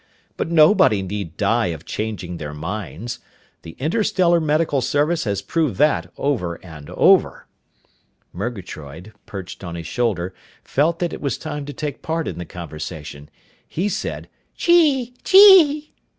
[0.35, 3.19] But nobody need die of changing their minds.
[3.61, 7.45] The Interstellar Medical Service has proved that over and over!"
[8.33, 10.33] Murgatroyd, perched on his shoulder,
[10.63, 13.29] felt that it was time to take part in the conversation.
[13.67, 14.27] He said,
[14.57, 15.93] "_Chee chee!